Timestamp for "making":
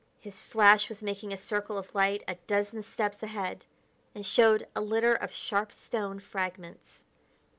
1.03-1.31